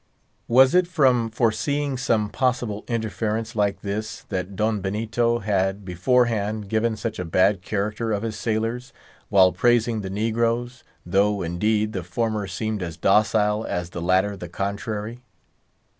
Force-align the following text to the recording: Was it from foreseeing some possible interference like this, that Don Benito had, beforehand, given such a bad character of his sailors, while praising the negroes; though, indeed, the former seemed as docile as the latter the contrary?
Was 0.47 0.73
it 0.73 0.87
from 0.87 1.29
foreseeing 1.29 1.95
some 1.95 2.29
possible 2.31 2.83
interference 2.87 3.55
like 3.55 3.81
this, 3.81 4.23
that 4.29 4.55
Don 4.55 4.81
Benito 4.81 5.37
had, 5.41 5.85
beforehand, 5.85 6.69
given 6.69 6.95
such 6.95 7.19
a 7.19 7.23
bad 7.23 7.61
character 7.61 8.11
of 8.11 8.23
his 8.23 8.35
sailors, 8.35 8.93
while 9.29 9.51
praising 9.51 10.01
the 10.01 10.09
negroes; 10.09 10.83
though, 11.05 11.43
indeed, 11.43 11.93
the 11.93 12.01
former 12.03 12.47
seemed 12.47 12.81
as 12.81 12.97
docile 12.97 13.63
as 13.63 13.91
the 13.91 14.01
latter 14.01 14.35
the 14.35 14.49
contrary? 14.49 15.21